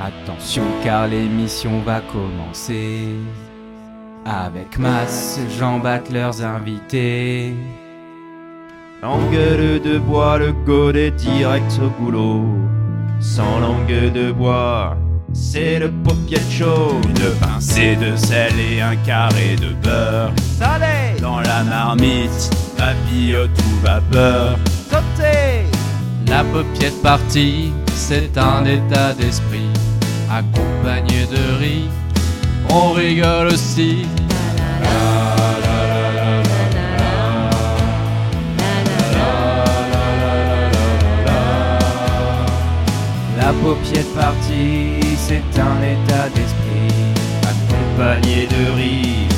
[0.00, 3.08] Attention car l'émission va commencer.
[4.24, 7.54] Avec masse, Jean battent leurs invités.
[9.02, 12.44] Langue de bois, le godet direct au boulot.
[13.20, 14.96] Sans langue de bois,
[15.32, 15.90] c'est le
[16.50, 17.00] chaud.
[17.08, 20.32] Une pincée de sel et un carré de beurre.
[20.58, 24.58] Salé Dans la marmite, papillote ou vapeur.
[26.32, 29.68] La paupiette partie, c'est un état d'esprit.
[30.30, 31.88] Accompagné de riz,
[32.70, 34.06] on rigole aussi.
[43.36, 47.12] La paupiette partie, c'est un état d'esprit.
[47.42, 49.28] Accompagné de rire,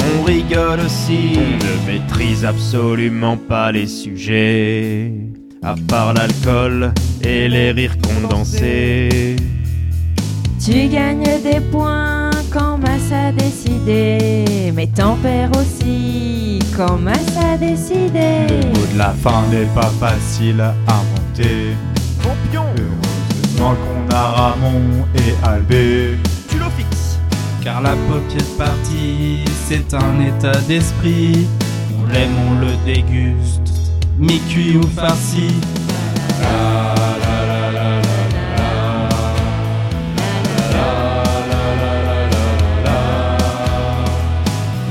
[0.00, 1.36] on rigole aussi.
[1.36, 5.27] On ne maîtrise absolument pas les sujets.
[5.62, 6.92] À part l'alcool
[7.22, 9.36] et les rires condensés.
[10.64, 17.56] Tu gagnes des points quand Mass a décidé, mais t'en perds aussi quand Mass a
[17.56, 18.46] décidé.
[18.48, 21.74] Le mot de la fin n'est pas facile à inventer.
[22.22, 22.64] Champion
[23.58, 26.18] Heureusement qu'on a Ramon et Albé.
[26.48, 27.18] Tu le fixes
[27.62, 31.46] Car la paupiette partie, c'est un état d'esprit.
[31.98, 33.67] On l'aime, on le déguste,
[34.18, 35.54] mi-cuit ou farci.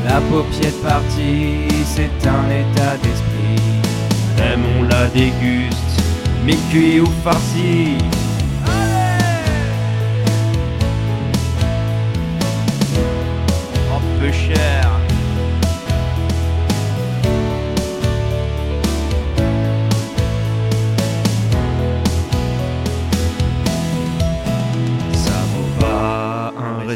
[0.05, 3.81] La paupiette partie, c'est un état d'esprit.
[4.37, 5.75] Même on la déguste,
[6.45, 7.97] mais cuit ou farci.
[13.93, 14.76] Un peu cher.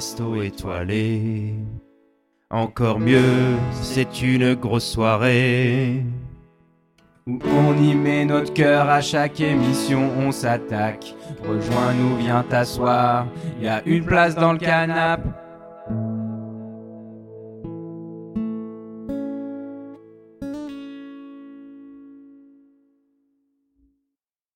[0.02, 1.54] Resto étoilé.
[2.50, 6.04] Encore mieux, c'est une grosse soirée.
[7.28, 11.14] Où on y met notre cœur à chaque émission, on s'attaque.
[11.48, 13.28] Rejoins-nous, viens t'asseoir.
[13.62, 15.30] Y a une place dans le canapé.